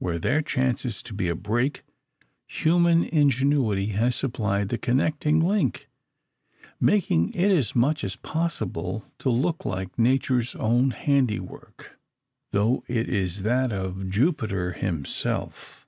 Where 0.00 0.18
there 0.18 0.42
chances 0.42 1.00
to 1.04 1.14
be 1.14 1.28
a 1.28 1.36
break, 1.36 1.84
human 2.48 3.04
ingenuity 3.04 3.86
has 3.94 4.16
supplied 4.16 4.68
the 4.68 4.78
connecting 4.78 5.38
link, 5.38 5.88
making 6.80 7.32
it 7.34 7.52
as 7.56 7.76
much 7.76 8.02
as 8.02 8.16
possible 8.16 9.04
to 9.18 9.30
look 9.30 9.64
like 9.64 9.96
Nature's 9.96 10.56
own 10.56 10.90
handiwork; 10.90 12.00
though 12.50 12.82
it 12.88 13.08
is 13.08 13.44
that 13.44 13.70
of 13.70 14.08
Jupiter 14.10 14.72
himself. 14.72 15.86